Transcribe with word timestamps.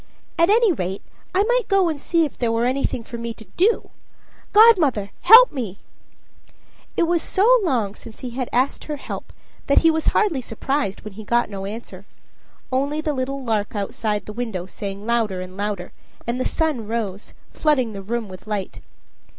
At 0.39 0.49
any 0.49 0.71
rate, 0.73 1.03
I 1.35 1.43
might 1.43 1.67
go 1.67 1.87
and 1.87 2.01
see 2.01 2.25
if 2.25 2.35
there 2.35 2.51
were 2.51 2.65
anything 2.65 3.03
for 3.03 3.19
me 3.19 3.35
to 3.35 3.45
do. 3.55 3.91
Godmother, 4.51 5.11
help 5.21 5.51
me!" 5.53 5.77
It 6.97 7.03
was 7.03 7.21
so 7.21 7.59
long 7.61 7.93
since 7.93 8.21
he 8.21 8.31
had 8.31 8.49
asked 8.51 8.85
her 8.85 8.95
help 8.95 9.31
that 9.67 9.83
he 9.85 9.91
was 9.91 10.07
hardly 10.07 10.41
surprised 10.41 11.01
when 11.01 11.13
he 11.13 11.23
got 11.23 11.51
no 11.51 11.67
answer 11.67 12.07
only 12.71 12.99
the 12.99 13.13
little 13.13 13.43
lark 13.43 13.75
outside 13.75 14.25
the 14.25 14.33
window 14.33 14.65
sang 14.65 15.05
louder 15.05 15.39
and 15.39 15.55
louder, 15.55 15.91
and 16.25 16.39
the 16.39 16.45
sun 16.45 16.87
rose, 16.87 17.35
flooding 17.51 17.93
the 17.93 18.01
room 18.01 18.27
with 18.27 18.47
light. 18.47 18.79